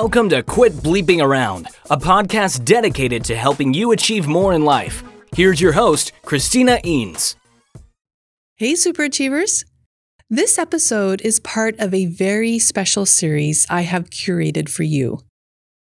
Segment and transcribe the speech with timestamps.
[0.00, 5.02] Welcome to Quit Bleeping Around, a podcast dedicated to helping you achieve more in life.
[5.34, 7.34] Here's your host, Christina Eanes.
[8.56, 9.64] Hey, Superachievers!
[10.28, 15.20] This episode is part of a very special series I have curated for you.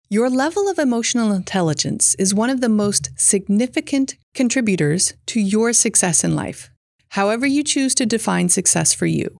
[0.09, 6.23] Your level of emotional intelligence is one of the most significant contributors to your success
[6.23, 6.69] in life,
[7.09, 9.35] however, you choose to define success for you.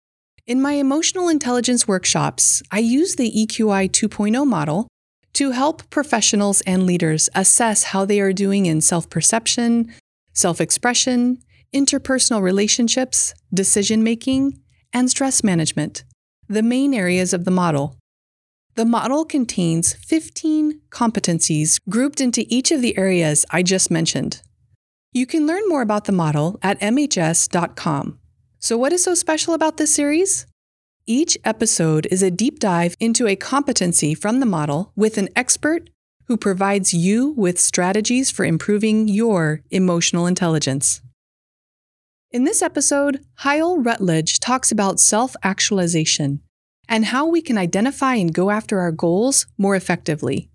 [0.50, 4.88] In my emotional intelligence workshops, I use the EQI 2.0 model
[5.34, 9.94] to help professionals and leaders assess how they are doing in self perception,
[10.32, 11.38] self expression,
[11.72, 14.58] interpersonal relationships, decision making,
[14.92, 16.02] and stress management,
[16.48, 17.96] the main areas of the model.
[18.74, 24.42] The model contains 15 competencies grouped into each of the areas I just mentioned.
[25.12, 28.19] You can learn more about the model at MHS.com.
[28.62, 30.46] So, what is so special about this series?
[31.06, 35.88] Each episode is a deep dive into a competency from the model with an expert
[36.26, 41.00] who provides you with strategies for improving your emotional intelligence.
[42.30, 46.42] In this episode, Hile Rutledge talks about self actualization
[46.86, 50.50] and how we can identify and go after our goals more effectively.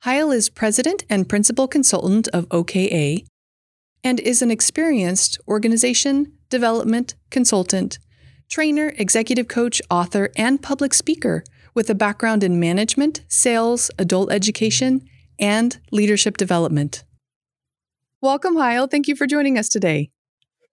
[0.00, 3.24] Hile is president and principal consultant of OKA
[4.02, 7.98] and is an experienced organization development consultant,
[8.50, 15.00] trainer, executive coach, author, and public speaker with a background in management, sales, adult education,
[15.38, 17.04] and leadership development.
[18.20, 18.86] Welcome, Hile.
[18.86, 20.10] Thank you for joining us today.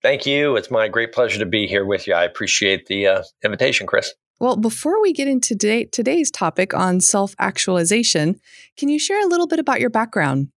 [0.04, 0.56] Thank you.
[0.56, 2.14] It's my great pleasure to be here with you.
[2.14, 4.14] I appreciate the uh, invitation, Chris.
[4.40, 8.40] Well, before we get into today, today's topic on self actualization,
[8.78, 10.50] can you share a little bit about your background?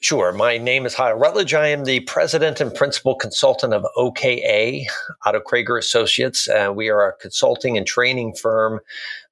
[0.00, 0.30] Sure.
[0.30, 1.54] My name is Hile Rutledge.
[1.54, 4.86] I am the president and principal consultant of OKA,
[5.26, 6.48] Otto Kroeger Associates.
[6.48, 8.78] Uh, we are a consulting and training firm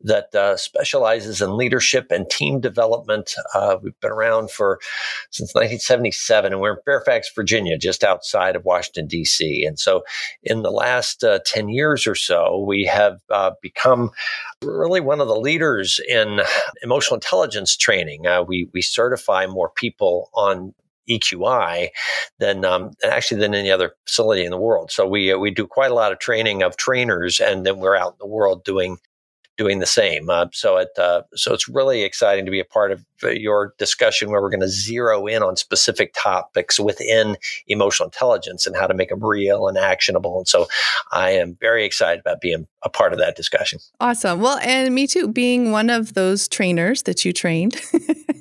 [0.01, 3.37] that uh, specializes in leadership and team development.
[3.55, 4.81] Uh, we've been around for
[5.31, 9.65] since 1977, and we're in Fairfax, Virginia, just outside of Washington D.C.
[9.65, 10.03] And so,
[10.43, 14.11] in the last uh, 10 years or so, we have uh, become
[14.67, 16.41] really one of the leaders in
[16.83, 18.27] emotional intelligence training.
[18.27, 20.75] Uh, we we certify more people on
[21.09, 21.89] EQI
[22.39, 24.91] than um, actually than any other facility in the world.
[24.91, 27.97] So we uh, we do quite a lot of training of trainers, and then we're
[27.97, 28.99] out in the world doing
[29.57, 30.29] doing the same.
[30.29, 33.75] Uh, so it uh, so it's really exciting to be a part of uh, your
[33.79, 37.37] discussion where we're going to zero in on specific topics within
[37.67, 40.39] emotional intelligence and how to make them real and actionable.
[40.39, 40.67] And so
[41.13, 43.79] I am very excited about being a part of that discussion.
[44.01, 44.41] Awesome.
[44.41, 47.81] Well, and me too, being one of those trainers that you trained.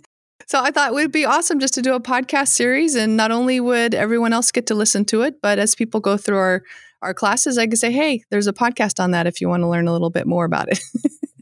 [0.47, 3.31] So I thought it would be awesome just to do a podcast series, and not
[3.31, 6.63] only would everyone else get to listen to it, but as people go through our
[7.05, 9.67] our classes, I could say, hey, there's a podcast on that if you want to
[9.67, 10.79] learn a little bit more about it.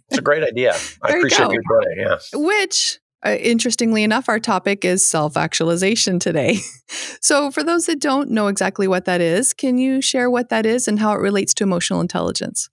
[0.10, 0.76] it's a great idea.
[1.02, 2.00] I appreciate you, joining.
[2.00, 2.18] Yeah.
[2.34, 6.58] Which, uh, interestingly enough, our topic is self actualization today.
[7.22, 10.66] so, for those that don't know exactly what that is, can you share what that
[10.66, 12.70] is and how it relates to emotional intelligence?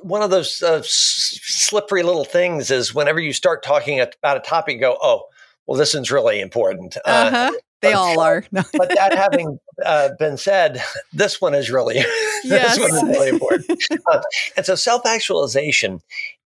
[0.00, 4.74] One of those uh, slippery little things is whenever you start talking about a topic,
[4.74, 5.24] you go, oh,
[5.66, 6.96] well, this one's really important.
[6.98, 7.52] Uh, uh-huh.
[7.80, 8.44] They all are.
[8.52, 11.96] but that having uh, been said, this one is really
[12.44, 12.76] yes.
[12.76, 13.84] this one is really important.
[14.10, 14.20] Uh,
[14.56, 16.00] and so, self actualization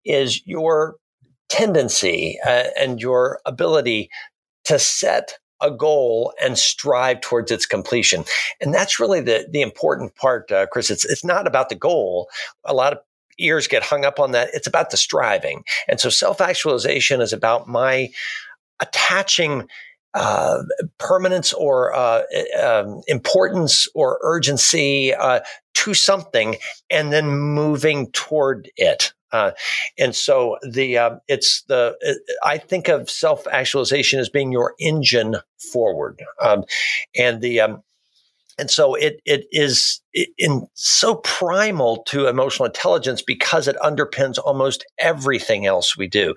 [0.05, 0.97] is your
[1.49, 4.11] tendency uh, and your ability
[4.65, 8.25] to set a goal and strive towards its completion.
[8.61, 10.91] And that's really the the important part, uh, Chris.
[10.91, 12.29] It's it's not about the goal.
[12.65, 12.99] A lot of
[13.39, 14.51] ears get hung up on that.
[14.53, 15.65] It's about the striving.
[15.89, 18.11] And so, self actualization is about my
[18.81, 19.69] attaching
[20.15, 20.63] uh,
[20.99, 22.23] permanence or uh,
[22.63, 25.41] um, importance or urgency uh,
[25.75, 26.57] to something
[26.91, 29.13] and then moving toward it.
[29.33, 29.53] Uh,
[29.99, 31.97] and so the um, it's the
[32.45, 35.37] I think of self actualization as being your engine
[35.73, 36.65] forward, um,
[37.17, 37.83] and the um,
[38.59, 40.01] and so it it is
[40.39, 46.35] in so primal to emotional intelligence because it underpins almost everything else we do.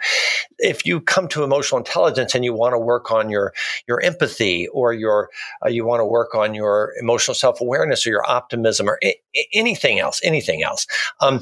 [0.60, 3.54] If you come to emotional intelligence and you want to work on your
[3.88, 5.30] your empathy or your
[5.66, 9.16] uh, you want to work on your emotional self awareness or your optimism or I-
[9.54, 10.88] anything else, anything else.
[11.20, 11.42] Um,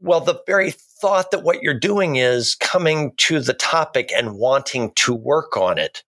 [0.00, 4.92] well, the very thought that what you're doing is coming to the topic and wanting
[4.96, 6.02] to work on it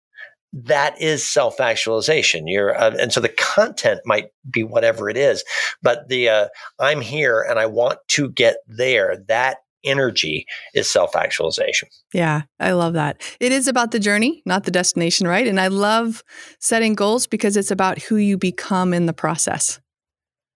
[0.53, 2.47] that is self actualization.
[2.47, 5.43] You're, uh, and so the content might be whatever it is,
[5.81, 6.47] but the uh,
[6.79, 9.23] I'm here and I want to get there.
[9.27, 11.89] That energy is self actualization.
[12.13, 13.21] Yeah, I love that.
[13.39, 15.47] It is about the journey, not the destination, right?
[15.47, 16.23] And I love
[16.59, 19.79] setting goals because it's about who you become in the process.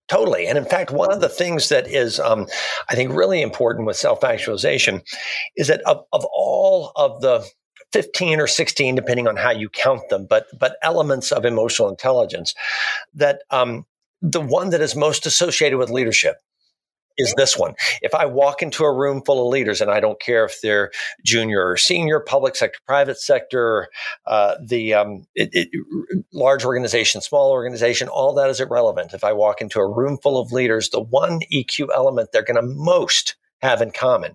[0.07, 0.45] Totally.
[0.45, 2.45] And in fact, one of the things that is, um,
[2.89, 5.01] I think, really important with self actualization
[5.55, 7.47] is that of, of all of the
[7.93, 12.53] 15 or 16, depending on how you count them, but, but elements of emotional intelligence,
[13.13, 13.85] that um,
[14.21, 16.37] the one that is most associated with leadership
[17.17, 17.73] is this one.
[18.01, 20.91] If I walk into a room full of leaders, and I don't care if they're
[21.25, 23.87] junior or senior, public sector, private sector,
[24.25, 25.69] uh, the um, it, it,
[26.33, 29.13] large organization, small organization, all that is irrelevant.
[29.13, 32.55] If I walk into a room full of leaders, the one EQ element they're going
[32.55, 34.31] to most have in common,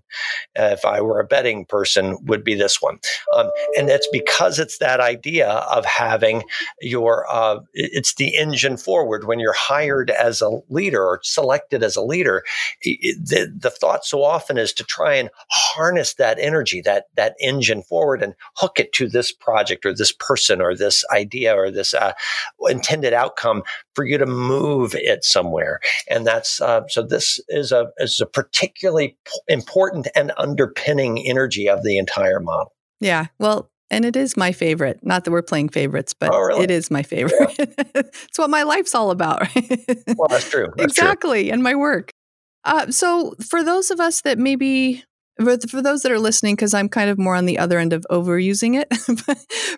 [0.58, 2.98] uh, if I were a betting person, would be this one.
[3.34, 6.44] Um, and it's because it's that idea of having
[6.80, 9.26] your, uh, it's the engine forward.
[9.26, 12.44] When you're hired as a leader or selected as a leader,
[12.82, 17.34] it, the, the thought so often is to try and harness that energy, that, that
[17.40, 21.70] engine forward and hook it to this project or this person or this idea or
[21.70, 22.12] this uh,
[22.68, 23.62] intended outcome
[23.94, 25.80] for you to move it somewhere.
[26.08, 29.15] And that's, uh, so this is a, is a particularly
[29.48, 32.72] important and underpinning energy of the entire model.
[33.00, 33.26] Yeah.
[33.38, 35.00] Well, and it is my favorite.
[35.02, 36.64] Not that we're playing favorites, but oh, really?
[36.64, 37.54] it is my favorite.
[37.58, 37.66] Yeah.
[37.94, 39.42] it's what my life's all about.
[40.16, 40.68] well, that's true.
[40.76, 41.44] That's exactly.
[41.44, 41.52] True.
[41.52, 42.10] And my work.
[42.64, 45.04] Uh, so, for those of us that maybe,
[45.38, 47.92] for, for those that are listening, because I'm kind of more on the other end
[47.92, 48.92] of overusing it,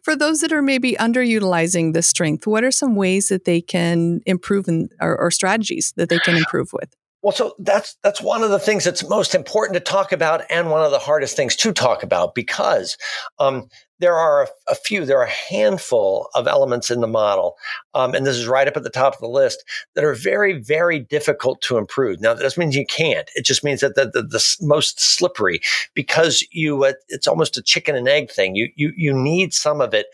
[0.02, 4.20] for those that are maybe underutilizing this strength, what are some ways that they can
[4.24, 6.94] improve in, or, or strategies that they can improve with?
[7.22, 10.70] Well, so that's that's one of the things that's most important to talk about, and
[10.70, 12.96] one of the hardest things to talk about because
[13.40, 13.68] um,
[13.98, 17.56] there are a, a, few, there are a handful of elements in the model,
[17.94, 20.60] um, and this is right up at the top of the list that are very,
[20.60, 22.20] very difficult to improve.
[22.20, 23.28] Now, this doesn't you can't.
[23.34, 25.60] It just means that the, the, the most slippery
[25.94, 28.54] because you, uh, it's almost a chicken and egg thing.
[28.54, 30.06] You you you need some of it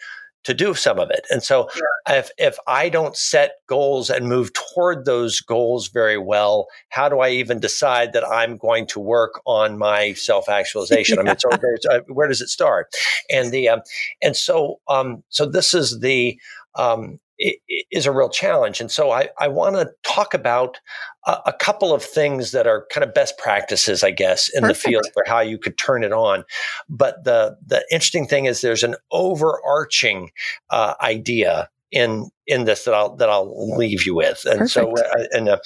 [0.45, 1.27] to do some of it.
[1.31, 2.19] And so yeah.
[2.19, 7.21] if if I don't set goals and move toward those goals very well, how do
[7.21, 11.17] I even decide that I'm going to work on my self actualization?
[11.17, 11.23] yeah.
[11.23, 11.51] I mean, so
[11.91, 12.95] uh, where does it start?
[13.31, 13.81] And the um,
[14.23, 16.39] and so um, so this is the
[16.77, 18.81] um, is a real challenge.
[18.81, 20.79] And so I, I want to talk about
[21.27, 24.83] a, a, couple of things that are kind of best practices, I guess, in Perfect.
[24.83, 26.45] the field for how you could turn it on.
[26.89, 30.31] But the the interesting thing is there's an overarching
[30.71, 34.45] uh, idea in in this that I'll that I'll leave you with.
[34.45, 34.71] And Perfect.
[34.71, 35.59] so uh, and uh,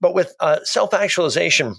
[0.00, 1.74] but with uh, self actualization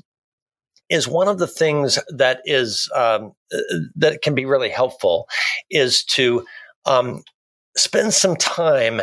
[0.90, 3.58] is one of the things that is um, uh,
[3.96, 5.28] that can be really helpful
[5.70, 6.46] is to
[6.86, 7.24] um,
[7.78, 9.02] spend some time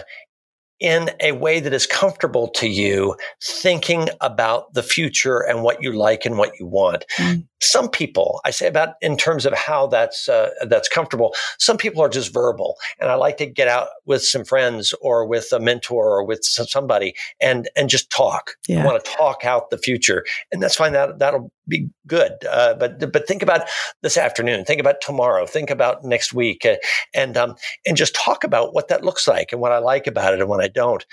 [0.81, 5.93] in a way that is comfortable to you, thinking about the future and what you
[5.93, 7.05] like and what you want.
[7.19, 7.47] Mm.
[7.62, 11.32] Some people, I say about in terms of how that's uh, that's comfortable.
[11.59, 15.25] Some people are just verbal, and I like to get out with some friends or
[15.25, 18.56] with a mentor or with somebody and and just talk.
[18.67, 18.82] Yeah.
[18.82, 20.93] I want to talk out the future, and that's fine.
[20.93, 22.32] That that'll be good.
[22.50, 23.69] Uh, but but think about
[24.03, 24.65] this afternoon.
[24.65, 25.47] Think about tomorrow.
[25.47, 26.76] Think about next week, uh,
[27.15, 27.55] and um,
[27.87, 30.49] and just talk about what that looks like and what I like about it and
[30.49, 31.06] what I don't.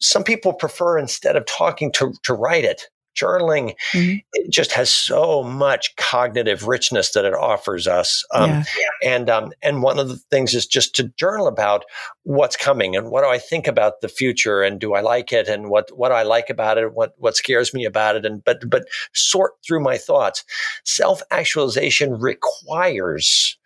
[0.00, 4.16] Some people prefer instead of talking to to write it journaling mm-hmm.
[4.32, 8.64] it just has so much cognitive richness that it offers us um, yeah.
[9.04, 11.84] and um, and one of the things is just to journal about
[12.24, 15.48] what's coming and what do I think about the future and do I like it
[15.48, 18.42] and what what do I like about it what what scares me about it and
[18.44, 20.44] but but sort through my thoughts
[20.84, 23.56] self actualization requires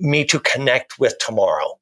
[0.00, 1.78] me to connect with tomorrow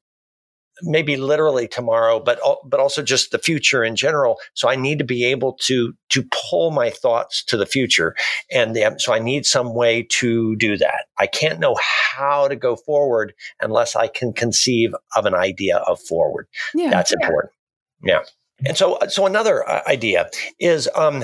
[0.83, 4.37] maybe literally tomorrow, but but also just the future in general.
[4.53, 8.15] So I need to be able to to pull my thoughts to the future,
[8.51, 11.05] and so I need some way to do that.
[11.17, 15.99] I can't know how to go forward unless I can conceive of an idea of
[15.99, 16.47] forward.
[16.73, 17.25] Yeah, That's yeah.
[17.25, 17.53] important.
[18.03, 18.19] Yeah.
[18.65, 20.29] And so, so another uh, idea
[20.59, 21.23] is um,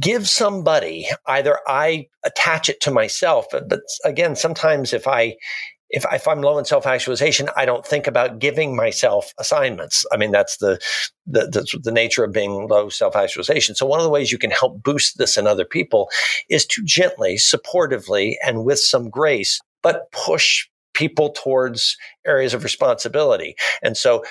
[0.00, 3.68] give somebody either I attach it to myself, but
[4.04, 5.36] again, sometimes if I
[5.94, 10.04] if, if I'm low in self actualization, I don't think about giving myself assignments.
[10.12, 10.80] I mean, that's the,
[11.26, 13.76] the, the, the nature of being low self actualization.
[13.76, 16.10] So one of the ways you can help boost this in other people
[16.50, 21.96] is to gently, supportively, and with some grace, but push people towards
[22.26, 23.54] areas of responsibility.
[23.82, 24.24] And so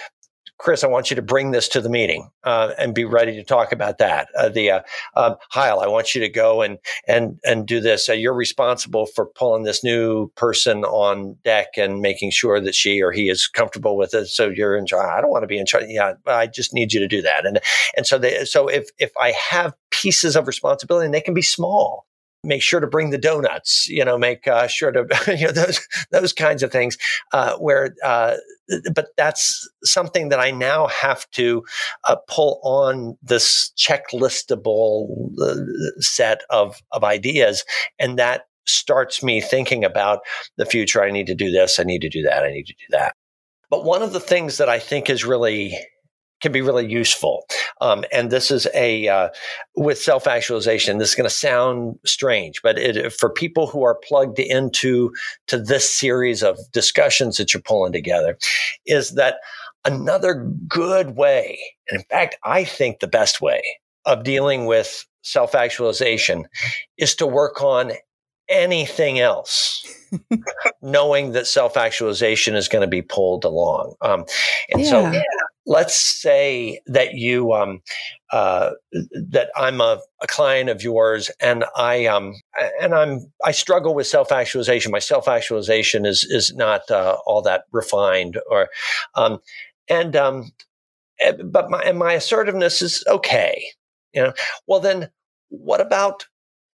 [0.59, 3.43] Chris, I want you to bring this to the meeting uh, and be ready to
[3.43, 4.29] talk about that.
[4.37, 4.81] Uh, the uh,
[5.15, 8.07] um, Hile, I want you to go and and and do this.
[8.07, 13.01] Uh, you're responsible for pulling this new person on deck and making sure that she
[13.01, 14.27] or he is comfortable with it.
[14.27, 15.09] So you're in charge.
[15.09, 15.85] I don't want to be in charge.
[15.87, 17.45] Yeah, I just need you to do that.
[17.45, 17.59] And
[17.97, 21.41] and so they, so if if I have pieces of responsibility, and they can be
[21.41, 22.05] small,
[22.43, 23.87] make sure to bring the donuts.
[23.87, 25.05] You know, make uh, sure to
[25.37, 26.97] you know those those kinds of things.
[27.31, 28.35] Uh, where, uh,
[28.93, 31.63] but that's something that I now have to
[32.05, 35.07] uh, pull on this checklistable
[35.41, 35.55] uh,
[35.99, 37.63] set of of ideas,
[37.99, 40.19] and that starts me thinking about
[40.57, 41.03] the future.
[41.03, 41.79] I need to do this.
[41.79, 42.43] I need to do that.
[42.43, 43.15] I need to do that.
[43.69, 45.77] But one of the things that I think is really
[46.43, 47.47] can be really useful.
[47.79, 49.29] Um, and this is a uh,
[49.75, 50.97] with self actualization.
[50.97, 55.11] This is going to sound strange, but it, for people who are plugged into
[55.47, 58.37] to this series of discussions that you're pulling together,
[58.85, 59.37] is that
[59.85, 60.35] another
[60.67, 61.57] good way,
[61.89, 63.63] and in fact, I think the best way
[64.05, 66.45] of dealing with self actualization
[66.97, 67.93] is to work on
[68.49, 69.87] anything else,
[70.81, 73.95] knowing that self actualization is going to be pulled along.
[74.01, 74.25] Um,
[74.71, 74.89] and yeah.
[74.89, 75.21] so,
[75.65, 77.81] let's say that you um,
[78.31, 82.35] uh, that I'm a, a, client of yours, and I um,
[82.81, 84.91] and I'm I struggle with self actualization.
[84.91, 88.69] My self actualization is is not uh, all that refined, or
[89.15, 89.39] um,
[89.89, 90.51] and um,
[91.19, 93.65] eh, but my and my assertiveness is okay.
[94.13, 94.33] You know,
[94.67, 95.09] well then,
[95.49, 96.25] what about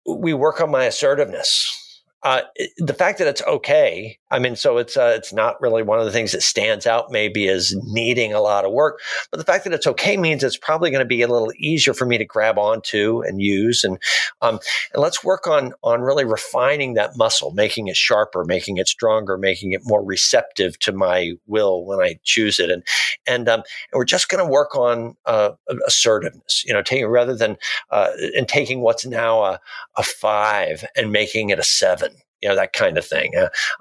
[0.07, 1.86] we work on my assertiveness?
[2.23, 2.41] Uh,
[2.77, 6.05] the fact that it's okay, I mean, so it's uh, it's not really one of
[6.05, 9.63] the things that stands out maybe as needing a lot of work, but the fact
[9.65, 12.25] that it's okay means it's probably going to be a little easier for me to
[12.25, 13.99] grab onto and use, and
[14.41, 14.59] um,
[14.93, 19.37] and let's work on on really refining that muscle, making it sharper, making it stronger,
[19.37, 22.83] making it more receptive to my will when I choose it, and
[23.27, 23.59] and um,
[23.91, 25.51] and we're just going to work on uh,
[25.85, 27.57] assertiveness, you know, taking rather than
[27.91, 29.59] uh, and taking what's now a,
[29.97, 33.33] a five and making it a seven you know, that kind of thing.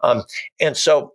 [0.02, 0.22] Um,
[0.60, 1.12] and so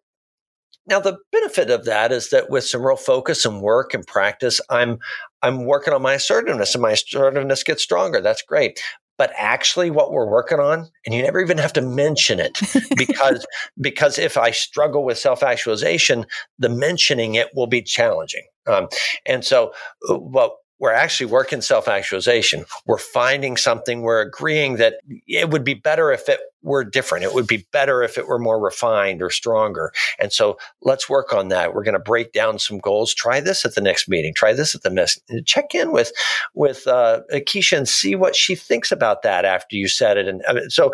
[0.87, 4.59] now the benefit of that is that with some real focus and work and practice,
[4.69, 4.99] I'm
[5.41, 8.21] I'm working on my assertiveness and my assertiveness gets stronger.
[8.21, 8.79] That's great.
[9.17, 12.59] But actually what we're working on, and you never even have to mention it
[12.95, 13.45] because
[13.79, 16.25] because if I struggle with self-actualization,
[16.57, 18.45] the mentioning it will be challenging.
[18.65, 18.87] Um,
[19.25, 19.73] and so
[20.09, 22.65] uh, what we're actually working self actualization.
[22.87, 24.95] We're finding something, we're agreeing that
[25.27, 27.23] it would be better if it were different.
[27.23, 29.91] It would be better if it were more refined or stronger.
[30.19, 31.73] And so let's work on that.
[31.73, 33.13] We're going to break down some goals.
[33.13, 34.33] Try this at the next meeting.
[34.33, 35.21] Try this at the next.
[35.45, 36.11] Check in with
[36.55, 40.27] with uh, and see what she thinks about that after you said it.
[40.27, 40.91] And uh, so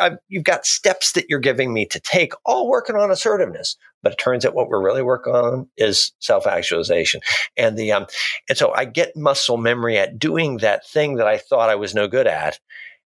[0.00, 3.76] I've, you've got steps that you're giving me to take, all working on assertiveness.
[4.02, 7.20] But it turns out what we're really working on is self actualization.
[7.56, 8.06] And the um,
[8.48, 11.94] and so I get muscle memory at doing that thing that I thought I was
[11.94, 12.58] no good at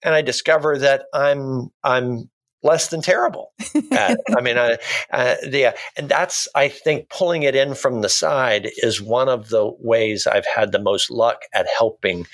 [0.03, 2.31] and I discover that I'm I'm
[2.63, 3.53] less than terrible.
[3.93, 4.77] At, I mean, uh,
[5.13, 9.49] uh, the and that's I think pulling it in from the side is one of
[9.49, 12.27] the ways I've had the most luck at helping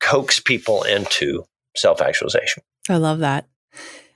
[0.00, 1.44] coax people into
[1.76, 2.62] self actualization.
[2.88, 3.48] I love that.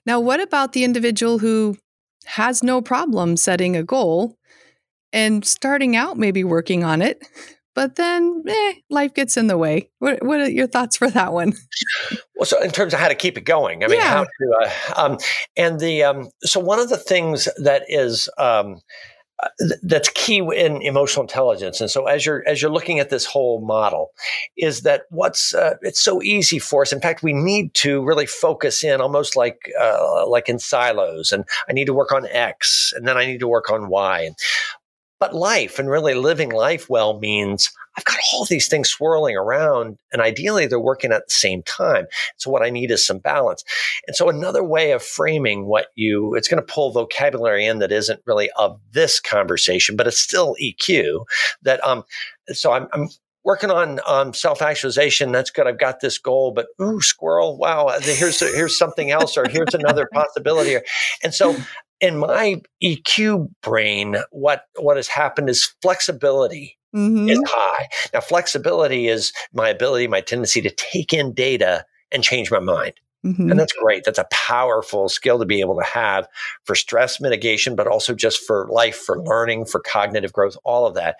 [0.05, 1.77] Now, what about the individual who
[2.27, 4.37] has no problem setting a goal
[5.13, 7.27] and starting out maybe working on it,
[7.75, 9.91] but then eh, life gets in the way.
[9.99, 11.55] What, what are your thoughts for that one?
[12.37, 14.11] Well, so in terms of how to keep it going, I mean, yeah.
[14.11, 15.19] how to, uh, um,
[15.57, 18.81] and the, um, so one of the things that is, um,
[19.83, 21.81] that's key in emotional intelligence.
[21.81, 24.13] And so as you're as you're looking at this whole model
[24.57, 26.93] is that what's uh, it's so easy for us.
[26.93, 31.45] In fact we need to really focus in almost like uh, like in silos and
[31.69, 34.31] i need to work on x and then i need to work on y
[35.19, 39.97] but life and really living life well means I've got all these things swirling around,
[40.13, 42.07] and ideally they're working at the same time.
[42.37, 43.65] So, what I need is some balance.
[44.07, 47.93] And so, another way of framing what you, it's going to pull vocabulary in that
[47.93, 51.25] isn't really of this conversation, but it's still EQ.
[51.63, 52.05] That, um,
[52.53, 53.09] so I'm, I'm
[53.45, 55.33] working on um, self actualization.
[55.33, 55.67] That's good.
[55.67, 57.57] I've got this goal, but ooh, squirrel!
[57.57, 60.77] Wow, here's here's something else, or here's another possibility.
[61.23, 61.57] And so
[62.01, 67.29] in my EQ brain, what what has happened is flexibility mm-hmm.
[67.29, 67.89] is high.
[68.13, 72.95] Now, flexibility is my ability, my tendency to take in data and change my mind.
[73.25, 73.51] Mm-hmm.
[73.51, 74.05] And that's great.
[74.05, 76.29] That's a powerful skill to be able to have
[76.63, 80.95] for stress mitigation, but also just for life, for learning, for cognitive growth, all of
[80.95, 81.17] that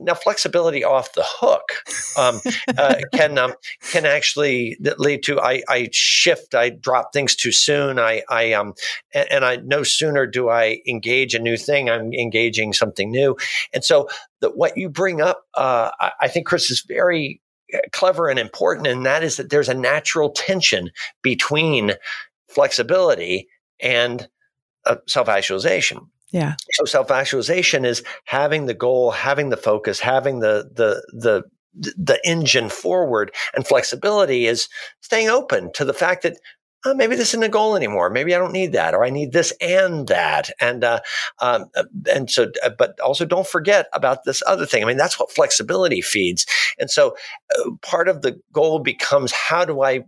[0.00, 1.72] now flexibility off the hook
[2.16, 2.40] um,
[2.76, 3.54] uh, can um,
[3.90, 8.74] can actually lead to I, I, shift I drop things too soon I I um
[9.12, 13.36] and, and, I no sooner do I engage a new thing I'm engaging something new.
[13.72, 14.08] And so
[14.40, 17.40] that what you bring up uh, I, I think Chris is very
[17.74, 20.90] uh, clever and important and that is that there's a natural tension
[21.22, 21.92] between
[22.48, 23.48] flexibility
[23.80, 24.28] and
[24.86, 26.54] uh, self actualization yeah.
[26.72, 31.44] So self actualization is having the goal, having the focus, having the the the
[31.96, 33.32] the engine forward.
[33.54, 34.68] And flexibility is
[35.00, 36.36] staying open to the fact that
[36.84, 38.10] oh, maybe this isn't a goal anymore.
[38.10, 40.50] Maybe I don't need that, or I need this and that.
[40.60, 41.00] And uh,
[41.40, 44.82] um, uh, and so, uh, but also don't forget about this other thing.
[44.82, 46.46] I mean, that's what flexibility feeds.
[46.78, 47.16] And so,
[47.58, 50.04] uh, part of the goal becomes how do I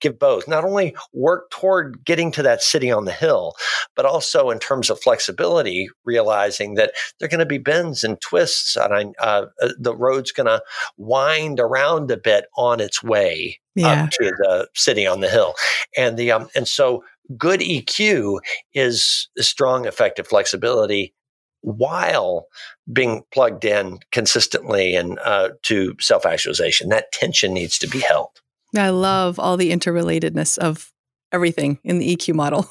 [0.00, 0.48] give both.
[0.48, 3.54] Not only work toward getting to that city on the hill,
[3.96, 8.20] but also in terms of flexibility, realizing that there are going to be bends and
[8.20, 10.62] twists, and I, uh, uh the road's going to
[10.96, 14.04] wind around a bit on its way yeah.
[14.04, 15.54] up to the city on the hill,
[15.96, 17.04] and the um, and so
[17.36, 18.40] good EQ
[18.74, 21.14] is strong, effective flexibility
[21.62, 22.46] while
[22.90, 26.88] being plugged in consistently and uh, to self actualization.
[26.88, 28.40] That tension needs to be held.
[28.76, 30.92] I love all the interrelatedness of
[31.32, 32.70] everything in the EQ model.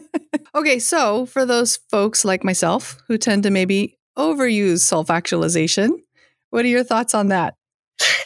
[0.54, 6.02] okay, so for those folks like myself who tend to maybe overuse self actualization,
[6.50, 7.54] what are your thoughts on that?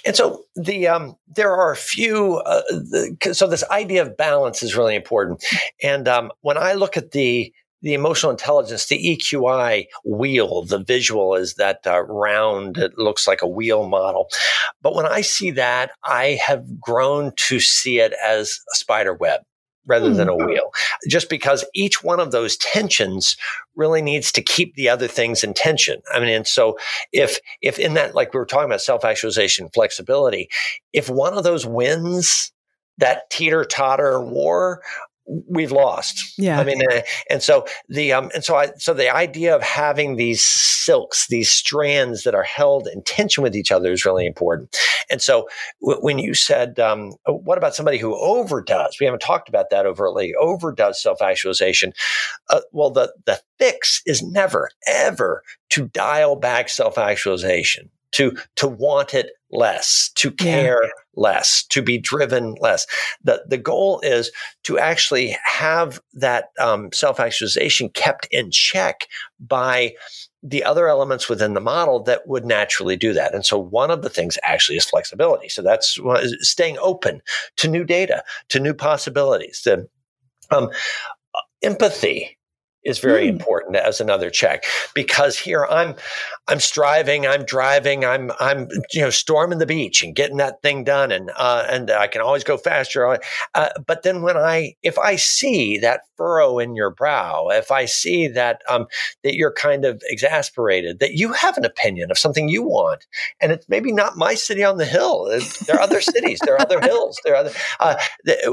[0.07, 2.37] And so the um, there are a few.
[2.37, 5.45] Uh, the, so this idea of balance is really important.
[5.83, 11.35] And um, when I look at the the emotional intelligence, the EQI wheel, the visual
[11.35, 14.29] is that uh, round, it looks like a wheel model.
[14.83, 19.43] But when I see that, I have grown to see it as a spider web
[19.87, 20.45] rather than a hmm.
[20.45, 20.71] wheel,
[21.09, 23.37] just because each one of those tensions
[23.75, 26.03] really needs to keep the other things in tension.
[26.13, 26.79] I mean, and so
[27.13, 30.51] if, if in that, like we were talking about self actualization, flexibility,
[30.93, 32.53] if one of those wins,
[32.99, 34.83] that teeter totter war,
[35.29, 36.35] we've lost.
[36.39, 36.59] Yeah.
[36.59, 40.17] I mean, uh, and so the um, and so I so the idea of having
[40.17, 44.77] these silks, these strands that are held in tension with each other is really important.
[45.11, 45.49] And so
[45.83, 48.97] w- when you said, um, oh, what about somebody who overdoes?
[48.99, 50.35] We haven't talked about that overtly.
[50.41, 51.93] Overdoes self actualization.
[52.49, 58.69] Uh, well, the the fix is never ever to dial back self actualization to to
[58.69, 60.91] want it less, to care yeah.
[61.15, 62.87] less, to be driven less.
[63.23, 64.31] The the goal is
[64.65, 69.07] to actually have that um, self actualization kept in check
[69.41, 69.95] by
[70.43, 73.35] the other elements within the model that would naturally do that.
[73.35, 75.49] And so one of the things actually is flexibility.
[75.49, 75.99] So that's
[76.41, 77.21] staying open
[77.57, 79.63] to new data, to new possibilities.
[79.65, 79.89] The
[80.51, 80.71] um,
[81.63, 82.38] empathy
[82.89, 83.31] is very mm.
[83.31, 85.95] important as another check because here I'm
[86.49, 90.83] I'm striving, I'm driving, I'm I'm you know storming the beach and getting that thing
[90.83, 93.19] done, and uh, and I can always go faster.
[93.55, 97.85] Uh, but then when I if I see that furrow in your brow, if I
[97.85, 98.87] see that um,
[99.23, 103.07] that you're kind of exasperated, that you have an opinion of something you want,
[103.41, 105.27] and it's maybe not my city on the hill.
[105.67, 107.53] There are other cities, there are other hills, there are other.
[107.79, 107.97] Uh,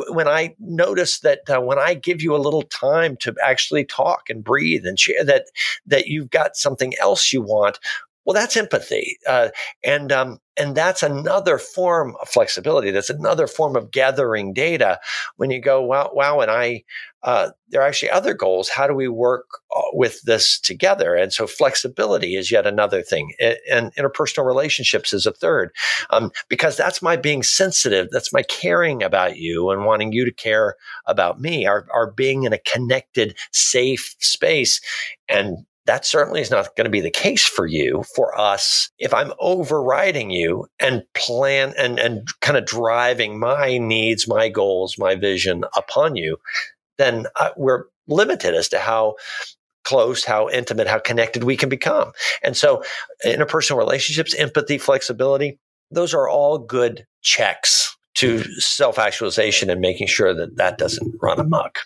[0.10, 4.25] when I notice that uh, when I give you a little time to actually talk
[4.30, 5.46] and breathe and share that
[5.86, 7.80] that you've got something else you want.
[8.26, 9.50] Well, that's empathy, uh,
[9.84, 12.92] and um, and that's another form of flexibility.
[12.92, 15.00] That's another form of gathering data.
[15.38, 16.84] When you go, wow, wow, and I,
[17.24, 18.70] uh, there are actually other goals.
[18.70, 21.16] How do we work uh, with this together?
[21.16, 23.34] And so, flexibility is yet another thing,
[23.70, 25.72] and interpersonal relationships is a third,
[26.12, 28.08] um, because that's my being sensitive.
[28.12, 31.66] That's my caring about you and wanting you to care about me.
[31.66, 34.80] Our, our being in a connected, safe space,
[35.28, 38.90] and that certainly is not going to be the case for you for us.
[39.00, 44.98] If i'm overriding you and plan and and kind of driving my needs my goals
[44.98, 46.38] my vision upon you
[46.98, 49.16] then uh, we're limited as to how
[49.84, 52.12] close how intimate how connected we can become.
[52.44, 52.84] And so
[53.26, 55.60] interpersonal relationships empathy flexibility
[55.92, 61.80] those are all good checks to self-actualization and making sure that that doesn't run amok.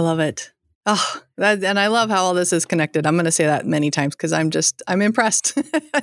[0.00, 0.50] I love it.
[0.86, 3.06] Oh, that, and I love how all this is connected.
[3.06, 5.56] I'm going to say that many times because I'm just I'm impressed.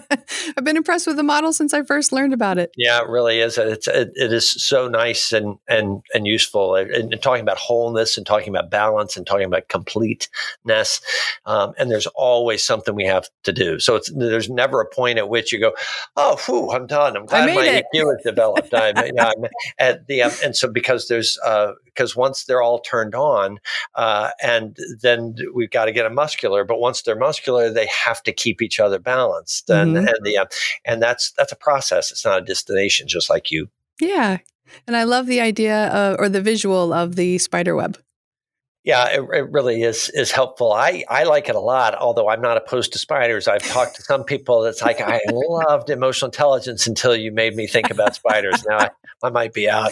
[0.57, 2.71] I've been impressed with the model since I first learned about it.
[2.77, 3.57] Yeah, it really is.
[3.57, 6.75] It's it, it is so nice and and and useful.
[6.75, 11.01] And, and, talking about wholeness and talking about balance and talking about completeness.
[11.45, 13.79] Um, and there's always something we have to do.
[13.79, 15.73] So it's there's never a point at which you go,
[16.15, 17.17] oh, whew, I'm done.
[17.17, 17.85] I'm glad my it.
[17.93, 18.73] EQ has developed.
[18.73, 19.45] I'm, I'm
[19.79, 21.37] at the um, and so because there's
[21.85, 23.59] because uh, once they're all turned on
[23.95, 26.63] uh, and then we've got to get them muscular.
[26.63, 30.07] But once they're muscular, they have to keep each other balanced, and mm-hmm.
[30.07, 30.45] and the uh,
[30.85, 32.11] and that's that's a process.
[32.11, 33.69] It's not a destination, just like you.
[33.99, 34.39] Yeah,
[34.87, 37.97] and I love the idea of, or the visual of the spider web.
[38.85, 40.71] Yeah, it, it, really is is helpful.
[40.71, 43.47] I, I like it a lot, although I'm not opposed to spiders.
[43.47, 47.65] I've talked to some people that's like I loved emotional intelligence until you made me
[47.65, 48.63] think about spiders.
[48.69, 48.89] Now I,
[49.23, 49.91] I might be out.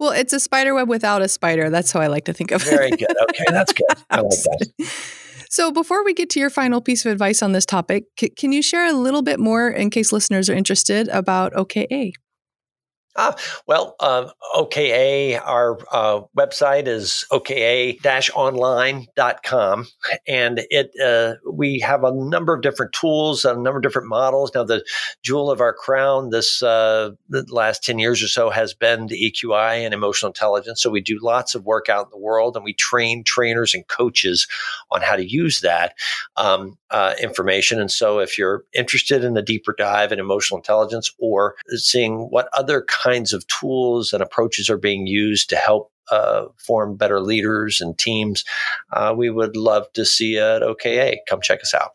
[0.00, 1.70] Well, it's a spider web without a spider.
[1.70, 2.70] That's how I like to think of it.
[2.70, 3.14] Very good.
[3.30, 3.86] Okay, that's good.
[4.10, 4.72] I like that.
[5.52, 8.52] So, before we get to your final piece of advice on this topic, c- can
[8.52, 12.12] you share a little bit more in case listeners are interested about OKA?
[13.14, 19.86] Ah, well, um, OKA, our uh, website is oka-online.com.
[20.26, 24.52] And it uh, we have a number of different tools, a number of different models.
[24.54, 24.82] Now, the
[25.22, 29.30] jewel of our crown this uh, the last 10 years or so has been the
[29.30, 30.82] EQI and emotional intelligence.
[30.82, 33.86] So we do lots of work out in the world and we train trainers and
[33.88, 34.48] coaches
[34.90, 35.94] on how to use that
[36.36, 37.78] um, uh, information.
[37.78, 42.48] And so if you're interested in a deeper dive in emotional intelligence or seeing what
[42.54, 47.80] other kinds of tools and approaches are being used to help uh, form better leaders
[47.80, 48.44] and teams,
[48.92, 51.20] uh, we would love to see you at OKA.
[51.28, 51.92] Come check us out.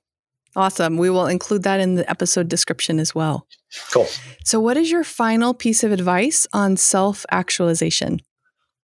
[0.56, 0.98] Awesome.
[0.98, 3.46] We will include that in the episode description as well.
[3.92, 4.08] Cool.
[4.44, 8.22] So, what is your final piece of advice on self actualization?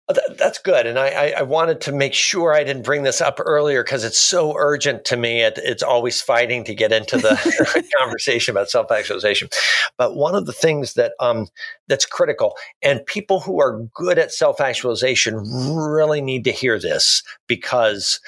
[0.08, 0.86] That's good.
[0.86, 4.18] And I, I, wanted to make sure I didn't bring this up earlier because it's
[4.18, 5.42] so urgent to me.
[5.42, 9.48] It, it's always fighting to get into the conversation about self actualization.
[9.96, 11.46] But one of the things that um,
[11.86, 17.22] that's critical, and people who are good at self actualization really need to hear this
[17.46, 18.20] because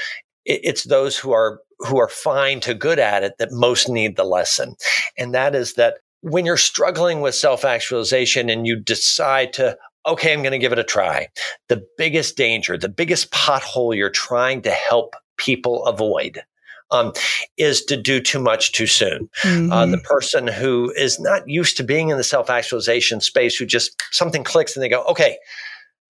[0.45, 4.17] it, it's those who are who are fine to good at it that most need
[4.17, 4.77] the lesson.
[5.19, 10.33] And that is that when you're struggling with self actualization and you decide to, okay,
[10.33, 11.29] I'm going to give it a try.
[11.69, 16.43] The biggest danger, the biggest pothole you're trying to help people avoid
[16.91, 17.13] um,
[17.57, 19.29] is to do too much too soon.
[19.43, 19.73] Mm-hmm.
[19.73, 23.67] Uh, the person who is not used to being in the self actualization space, who
[23.67, 25.37] just something clicks and they go, okay,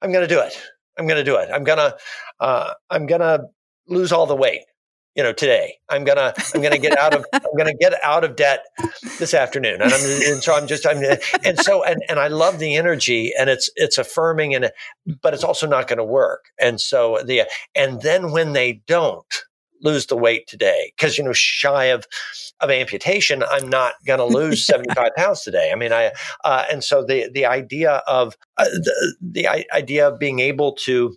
[0.03, 0.61] I'm going to do it.
[0.99, 1.49] I'm going to do it.
[1.53, 1.97] I'm going to,
[2.41, 3.47] uh, I'm going to
[3.89, 4.63] lose all the weight
[5.15, 5.77] you know today.
[5.89, 8.65] I'm gonna i'm gonna get out of i'm gonna get out of debt
[9.19, 9.81] this afternoon.
[9.81, 11.03] And, I'm, and so i'm just i'm
[11.45, 14.71] and so and, and i love the energy and it's it's affirming and
[15.23, 16.47] but it's also not to work.
[16.61, 19.45] And so the and then when they don't
[19.83, 22.07] lose the weight today because you know shy of
[22.61, 25.71] of amputation i'm not going to lose 75 pounds today.
[25.73, 26.13] I mean i
[26.45, 31.17] uh, and so the the idea of uh, the, the idea of being able to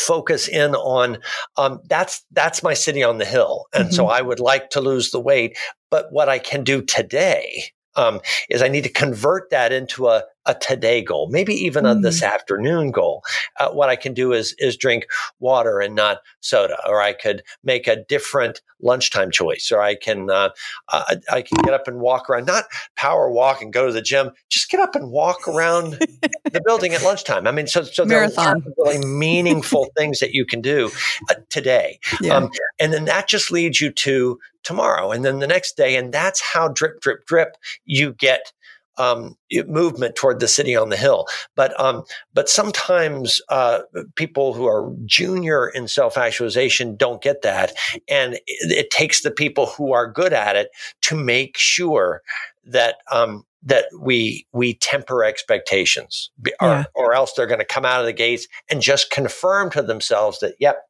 [0.00, 1.18] focus in on
[1.56, 3.94] um, that's that's my city on the hill and mm-hmm.
[3.94, 5.56] so i would like to lose the weight
[5.90, 7.64] but what i can do today
[7.98, 11.98] um, is I need to convert that into a, a today goal, maybe even mm.
[11.98, 12.32] a this mm.
[12.32, 13.22] afternoon goal.
[13.60, 15.06] Uh, what I can do is is drink
[15.38, 20.30] water and not soda, or I could make a different lunchtime choice, or I can
[20.30, 20.50] uh,
[20.88, 22.64] uh, I can get up and walk around, not
[22.96, 25.92] power walk and go to the gym, just get up and walk around
[26.44, 27.46] the building at lunchtime.
[27.46, 30.90] I mean, so so there are really meaningful things that you can do
[31.30, 32.36] uh, today, yeah.
[32.36, 36.12] um, and then that just leads you to tomorrow and then the next day and
[36.12, 37.56] that's how drip drip drip
[37.86, 38.52] you get
[38.98, 41.26] um, movement toward the city on the hill.
[41.54, 43.80] But um, but sometimes uh,
[44.16, 47.72] people who are junior in self actualization don't get that,
[48.08, 50.68] and it, it, takes the people who are good at it
[51.02, 52.22] to make sure
[52.64, 52.96] that.
[53.10, 56.84] Um, that we we temper expectations, yeah.
[56.94, 59.82] or, or else they're going to come out of the gates and just confirm to
[59.82, 60.84] themselves that, yep,